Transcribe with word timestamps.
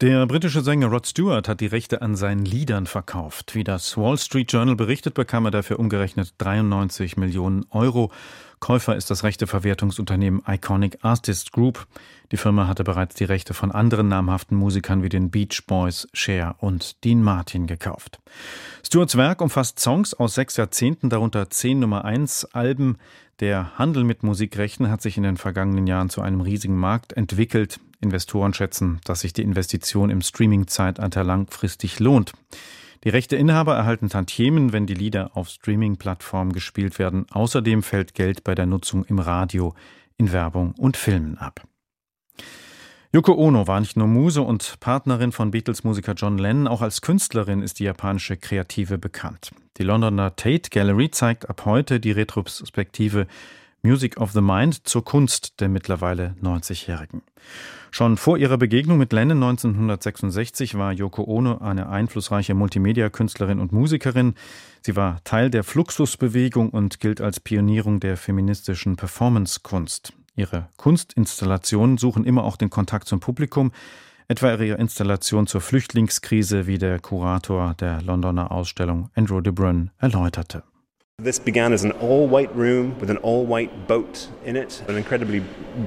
der 0.00 0.26
britische 0.26 0.60
Sänger 0.60 0.88
Rod 0.88 1.06
Stewart 1.06 1.48
hat 1.48 1.60
die 1.60 1.66
Rechte 1.66 2.02
an 2.02 2.16
seinen 2.16 2.44
Liedern 2.44 2.86
verkauft. 2.86 3.54
Wie 3.54 3.64
das 3.64 3.96
Wall 3.96 4.18
Street 4.18 4.50
Journal 4.52 4.74
berichtet, 4.74 5.14
bekam 5.14 5.44
er 5.44 5.50
dafür 5.52 5.78
umgerechnet 5.78 6.34
93 6.38 7.16
Millionen 7.16 7.64
Euro. 7.70 8.10
Käufer 8.58 8.96
ist 8.96 9.10
das 9.10 9.24
Rechteverwertungsunternehmen 9.24 10.42
Iconic 10.48 10.98
Artist 11.02 11.52
Group. 11.52 11.86
Die 12.32 12.36
Firma 12.36 12.66
hatte 12.66 12.82
bereits 12.82 13.14
die 13.14 13.24
Rechte 13.24 13.54
von 13.54 13.70
anderen 13.70 14.08
namhaften 14.08 14.56
Musikern 14.56 15.02
wie 15.02 15.10
den 15.10 15.30
Beach 15.30 15.62
Boys, 15.66 16.08
Cher 16.12 16.56
und 16.58 17.04
Dean 17.04 17.22
Martin 17.22 17.66
gekauft. 17.66 18.20
Stewarts 18.82 19.16
Werk 19.16 19.40
umfasst 19.40 19.78
Songs 19.78 20.14
aus 20.14 20.34
sechs 20.34 20.56
Jahrzehnten, 20.56 21.08
darunter 21.08 21.50
zehn 21.50 21.78
Nummer 21.78 22.04
1 22.04 22.46
Alben. 22.54 22.96
Der 23.40 23.78
Handel 23.78 24.04
mit 24.04 24.22
Musikrechten 24.22 24.90
hat 24.90 25.02
sich 25.02 25.16
in 25.16 25.24
den 25.24 25.36
vergangenen 25.36 25.86
Jahren 25.86 26.08
zu 26.08 26.20
einem 26.20 26.40
riesigen 26.40 26.76
Markt 26.76 27.12
entwickelt. 27.12 27.80
Investoren 28.00 28.54
schätzen, 28.54 29.00
dass 29.04 29.20
sich 29.20 29.32
die 29.32 29.42
Investition 29.42 30.10
im 30.10 30.22
Streaming-Zeitalter 30.22 31.24
langfristig 31.24 32.00
lohnt. 32.00 32.32
Die 33.04 33.10
Rechteinhaber 33.10 33.74
erhalten 33.74 34.08
Tantiemen, 34.08 34.72
wenn 34.72 34.86
die 34.86 34.94
Lieder 34.94 35.36
auf 35.36 35.48
Streaming-Plattformen 35.48 36.52
gespielt 36.52 36.98
werden. 36.98 37.26
Außerdem 37.30 37.82
fällt 37.82 38.14
Geld 38.14 38.44
bei 38.44 38.54
der 38.54 38.66
Nutzung 38.66 39.04
im 39.04 39.18
Radio, 39.18 39.74
in 40.16 40.32
Werbung 40.32 40.74
und 40.78 40.96
Filmen 40.96 41.36
ab. 41.36 41.66
Yoko 43.12 43.34
Ono 43.34 43.68
war 43.68 43.78
nicht 43.78 43.96
nur 43.96 44.08
Muse 44.08 44.42
und 44.42 44.80
Partnerin 44.80 45.30
von 45.30 45.52
Beatles-Musiker 45.52 46.14
John 46.14 46.36
Lennon, 46.36 46.66
auch 46.66 46.82
als 46.82 47.00
Künstlerin 47.00 47.62
ist 47.62 47.78
die 47.78 47.84
japanische 47.84 48.36
Kreative 48.36 48.98
bekannt. 48.98 49.52
Die 49.76 49.84
Londoner 49.84 50.34
Tate 50.34 50.70
Gallery 50.70 51.10
zeigt 51.12 51.48
ab 51.48 51.64
heute 51.64 52.00
die 52.00 52.10
Retrospektive 52.10 53.28
Music 53.84 54.18
of 54.18 54.32
the 54.32 54.40
Mind 54.40 54.88
zur 54.88 55.04
Kunst 55.04 55.60
der 55.60 55.68
mittlerweile 55.68 56.34
90-Jährigen. 56.42 57.20
Schon 57.90 58.16
vor 58.16 58.38
ihrer 58.38 58.56
Begegnung 58.56 58.96
mit 58.96 59.12
Lennon 59.12 59.42
1966 59.42 60.78
war 60.78 60.90
Yoko 60.90 61.22
Ono 61.24 61.58
eine 61.58 61.90
einflussreiche 61.90 62.54
Multimedia-Künstlerin 62.54 63.60
und 63.60 63.72
Musikerin. 63.72 64.34
Sie 64.80 64.96
war 64.96 65.22
Teil 65.24 65.50
der 65.50 65.64
Fluxusbewegung 65.64 66.70
und 66.70 66.98
gilt 66.98 67.20
als 67.20 67.40
Pionierung 67.40 68.00
der 68.00 68.16
feministischen 68.16 68.96
Performance-Kunst. 68.96 70.14
Ihre 70.34 70.70
Kunstinstallationen 70.78 71.98
suchen 71.98 72.24
immer 72.24 72.44
auch 72.44 72.56
den 72.56 72.70
Kontakt 72.70 73.06
zum 73.06 73.20
Publikum, 73.20 73.70
etwa 74.28 74.50
ihre 74.50 74.78
Installation 74.78 75.46
zur 75.46 75.60
Flüchtlingskrise, 75.60 76.66
wie 76.66 76.78
der 76.78 77.00
Kurator 77.00 77.74
der 77.74 78.00
Londoner 78.00 78.50
Ausstellung 78.50 79.10
Andrew 79.14 79.42
de 79.42 79.52
Bruyne 79.52 79.90
erläuterte. 79.98 80.62
This 81.22 81.38
began 81.38 81.72
as 81.72 81.84
an 81.84 81.92
all-white 81.92 82.50
room 82.56 82.96
with 83.00 83.08
an 83.08 83.18
all-white 83.18 83.86
boat 83.86 84.28
in 84.44 84.56
it, 84.56 84.82
an 84.88 84.96
incredibly 84.96 85.42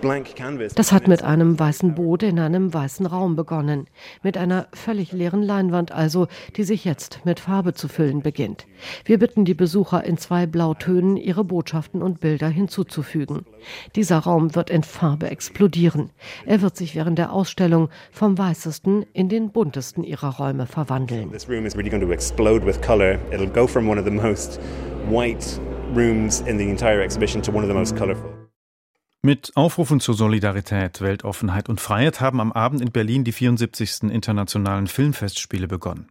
blank 0.00 0.34
canvas. 0.34 0.74
Das 0.74 0.90
hat 0.90 1.06
mit 1.06 1.22
einem 1.22 1.60
weißen 1.60 1.94
Boot 1.94 2.24
in 2.24 2.40
einem 2.40 2.74
weißen 2.74 3.06
Raum 3.06 3.36
begonnen, 3.36 3.86
mit 4.24 4.36
einer 4.36 4.66
völlig 4.74 5.12
leeren 5.12 5.44
Leinwand 5.44 5.92
also, 5.92 6.26
die 6.56 6.64
sich 6.64 6.84
jetzt 6.84 7.20
mit 7.24 7.38
Farbe 7.38 7.72
zu 7.72 7.86
füllen 7.86 8.20
beginnt. 8.20 8.66
Wir 9.04 9.20
bitten 9.20 9.44
die 9.44 9.54
Besucher 9.54 10.02
in 10.02 10.18
zwei 10.18 10.44
Blautönen 10.46 11.16
ihre 11.16 11.44
Botschaften 11.44 12.02
und 12.02 12.18
Bilder 12.18 12.48
hinzuzufügen. 12.48 13.46
Dieser 13.94 14.18
Raum 14.18 14.56
wird 14.56 14.70
in 14.70 14.82
Farbe 14.82 15.30
explodieren. 15.30 16.10
Er 16.46 16.62
wird 16.62 16.76
sich 16.76 16.96
während 16.96 17.16
der 17.16 17.32
Ausstellung 17.32 17.90
vom 18.10 18.36
weißesten 18.36 19.06
in 19.12 19.28
den 19.28 19.52
buntesten 19.52 20.02
ihrer 20.02 20.36
Räume 20.36 20.66
verwandeln. 20.66 21.30
This 21.30 21.48
room 21.48 21.64
is 21.64 21.76
really 21.76 21.90
going 21.90 22.04
to 22.04 22.12
explode 22.12 22.66
with 22.66 22.80
color. 22.82 23.20
It'll 23.30 23.46
go 23.46 23.68
from 23.68 23.88
one 23.88 24.00
of 24.00 24.04
the 24.04 24.10
most 24.10 24.58
white 25.08 25.60
rooms 25.94 26.40
in 26.40 26.58
the 26.58 26.68
entire 26.68 27.02
exhibition 27.02 27.42
to 27.42 27.52
one 27.52 27.64
of 27.64 27.68
the 27.68 27.74
most 27.74 27.96
colorful. 27.96 28.30
Mit 29.24 29.52
Aufrufen 29.54 30.00
zur 30.00 30.16
Solidarität, 30.16 31.00
Weltoffenheit 31.00 31.68
und 31.68 31.80
Freiheit 31.80 32.20
haben 32.20 32.40
am 32.40 32.50
Abend 32.50 32.80
in 32.80 32.90
Berlin 32.90 33.22
die 33.22 33.30
74. 33.30 34.10
Internationalen 34.10 34.88
Filmfestspiele 34.88 35.68
begonnen. 35.68 36.08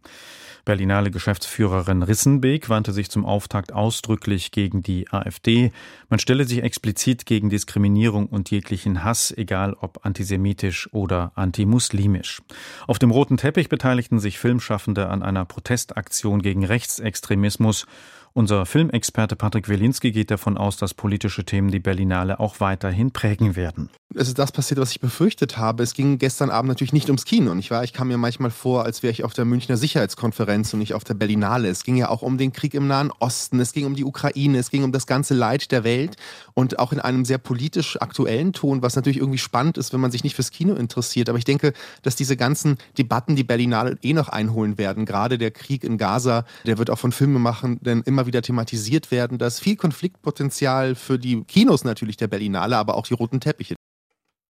Berlinale 0.64 1.10
Geschäftsführerin 1.10 2.04
Rissenbeek 2.04 2.68
wandte 2.68 2.92
sich 2.92 3.10
zum 3.10 3.26
Auftakt 3.26 3.72
ausdrücklich 3.72 4.52
gegen 4.52 4.82
die 4.82 5.10
AfD. 5.10 5.72
Man 6.08 6.20
stelle 6.20 6.44
sich 6.44 6.62
explizit 6.62 7.26
gegen 7.26 7.50
Diskriminierung 7.50 8.26
und 8.28 8.50
jeglichen 8.52 9.02
Hass, 9.02 9.34
egal 9.36 9.74
ob 9.78 10.06
antisemitisch 10.06 10.88
oder 10.92 11.32
antimuslimisch. 11.34 12.42
Auf 12.86 13.00
dem 13.00 13.10
roten 13.10 13.38
Teppich 13.38 13.68
beteiligten 13.68 14.20
sich 14.20 14.38
Filmschaffende 14.38 15.08
an 15.08 15.24
einer 15.24 15.44
Protestaktion 15.44 16.40
gegen 16.40 16.64
Rechtsextremismus 16.64 17.86
unser 18.34 18.66
Filmexperte 18.66 19.36
Patrick 19.36 19.68
Wilinski 19.68 20.12
geht 20.12 20.30
davon 20.30 20.56
aus, 20.56 20.76
dass 20.76 20.94
politische 20.94 21.44
Themen 21.44 21.70
die 21.70 21.80
Berlinale 21.80 22.40
auch 22.40 22.60
weiterhin 22.60 23.10
prägen 23.10 23.56
werden. 23.56 23.90
Es 24.14 24.28
ist 24.28 24.38
das 24.38 24.52
passiert, 24.52 24.78
was 24.78 24.90
ich 24.90 25.00
befürchtet 25.00 25.56
habe. 25.56 25.82
Es 25.82 25.94
ging 25.94 26.18
gestern 26.18 26.50
Abend 26.50 26.68
natürlich 26.68 26.92
nicht 26.92 27.08
ums 27.08 27.24
Kino. 27.24 27.54
Ich, 27.54 27.70
war, 27.70 27.82
ich 27.82 27.92
kam 27.92 28.08
mir 28.08 28.18
manchmal 28.18 28.50
vor, 28.50 28.84
als 28.84 29.02
wäre 29.02 29.10
ich 29.10 29.24
auf 29.24 29.32
der 29.32 29.44
Münchner 29.44 29.76
Sicherheitskonferenz 29.76 30.72
und 30.72 30.80
nicht 30.80 30.94
auf 30.94 31.04
der 31.04 31.14
Berlinale. 31.14 31.68
Es 31.68 31.82
ging 31.82 31.96
ja 31.96 32.08
auch 32.08 32.22
um 32.22 32.36
den 32.36 32.52
Krieg 32.52 32.74
im 32.74 32.86
Nahen 32.86 33.10
Osten, 33.20 33.60
es 33.60 33.72
ging 33.72 33.86
um 33.86 33.94
die 33.94 34.04
Ukraine, 34.04 34.58
es 34.58 34.70
ging 34.70 34.84
um 34.84 34.92
das 34.92 35.06
ganze 35.06 35.34
Leid 35.34 35.72
der 35.72 35.84
Welt 35.84 36.16
und 36.54 36.78
auch 36.78 36.92
in 36.92 37.00
einem 37.00 37.24
sehr 37.24 37.38
politisch 37.38 38.00
aktuellen 38.00 38.52
Ton, 38.52 38.82
was 38.82 38.96
natürlich 38.96 39.18
irgendwie 39.18 39.38
spannend 39.38 39.78
ist, 39.78 39.92
wenn 39.92 40.00
man 40.00 40.10
sich 40.10 40.24
nicht 40.24 40.34
fürs 40.34 40.50
Kino 40.50 40.74
interessiert. 40.74 41.28
Aber 41.28 41.38
ich 41.38 41.44
denke, 41.44 41.72
dass 42.02 42.16
diese 42.16 42.36
ganzen 42.36 42.76
Debatten 42.98 43.36
die 43.36 43.44
Berlinale 43.44 43.98
eh 44.02 44.12
noch 44.12 44.28
einholen 44.28 44.76
werden. 44.78 45.06
Gerade 45.06 45.38
der 45.38 45.50
Krieg 45.50 45.84
in 45.84 45.96
Gaza, 45.96 46.44
der 46.66 46.78
wird 46.78 46.90
auch 46.90 46.98
von 46.98 47.12
Filmemachenden 47.12 48.02
immer 48.02 48.21
immer 48.22 48.26
wieder 48.26 48.42
thematisiert 48.42 49.10
werden. 49.10 49.38
Da 49.38 49.46
ist 49.46 49.60
viel 49.60 49.76
Konfliktpotenzial 49.76 50.94
für 50.94 51.18
die 51.18 51.42
Kinos 51.44 51.84
natürlich 51.84 52.16
der 52.16 52.28
Berlinale, 52.28 52.76
aber 52.76 52.94
auch 52.94 53.06
die 53.06 53.14
roten 53.14 53.40
Teppiche. 53.40 53.74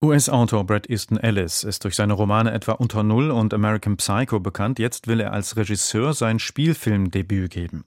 US-Autor 0.05 0.67
Brad 0.67 0.91
Easton 0.91 1.17
Ellis 1.17 1.63
ist 1.63 1.85
durch 1.85 1.95
seine 1.95 2.15
Romane 2.15 2.53
etwa 2.53 2.73
Unter 2.73 3.05
Null 3.05 3.31
und 3.31 3.55
American 3.55 3.97
Psycho 3.97 4.41
bekannt. 4.41 4.81
Jetzt 4.81 5.07
will 5.07 5.21
er 5.21 5.33
als 5.33 5.57
Regisseur 5.57 6.13
sein 6.13 6.41
Spielfilmdebüt 6.41 7.53
geben. 7.53 7.85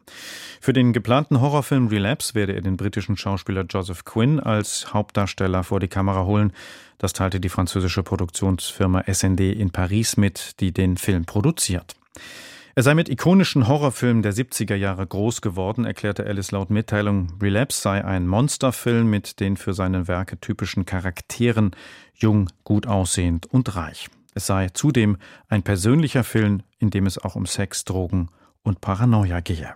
Für 0.62 0.72
den 0.72 0.94
geplanten 0.94 1.42
Horrorfilm 1.42 1.88
Relapse 1.88 2.34
werde 2.34 2.54
er 2.54 2.62
den 2.62 2.78
britischen 2.78 3.18
Schauspieler 3.18 3.66
Joseph 3.70 4.06
Quinn 4.06 4.40
als 4.40 4.94
Hauptdarsteller 4.94 5.64
vor 5.66 5.82
die 5.82 5.90
Kamera 5.90 6.24
holen. 6.24 6.54
Das 6.98 7.12
teilte 7.12 7.42
die 7.42 7.50
französische 7.50 8.02
Produktionsfirma 8.02 9.04
SND 9.12 9.42
in 9.52 9.72
Paris 9.72 10.16
mit, 10.16 10.62
die 10.62 10.72
den 10.72 10.96
Film 10.96 11.26
produziert. 11.26 11.96
Er 12.78 12.84
sei 12.84 12.94
mit 12.94 13.08
ikonischen 13.08 13.70
Horrorfilmen 13.70 14.22
der 14.22 14.34
70er 14.34 14.76
Jahre 14.76 15.08
groß 15.08 15.40
geworden, 15.40 15.86
erklärte 15.86 16.26
Alice 16.26 16.52
laut 16.52 16.70
Mitteilung. 16.70 17.32
Relapse 17.42 17.80
sei 17.80 18.04
ein 18.04 18.28
Monsterfilm 18.28 19.10
mit 19.10 19.40
den 19.40 19.56
für 19.56 19.74
seine 19.74 20.10
Werke 20.10 20.42
typischen 20.42 20.86
Charakteren, 20.86 21.72
jung, 22.16 22.50
gut 22.66 22.86
aussehend 22.86 23.46
und 23.46 23.78
reich. 23.78 24.10
Es 24.34 24.48
sei 24.48 24.68
zudem 24.74 25.16
ein 25.48 25.64
persönlicher 25.64 26.26
Film, 26.26 26.64
in 26.78 26.90
dem 26.90 27.06
es 27.06 27.18
auch 27.18 27.36
um 27.36 27.46
Sex, 27.46 27.86
Drogen 27.86 28.28
und 28.62 28.82
Paranoia 28.82 29.40
gehe. 29.40 29.74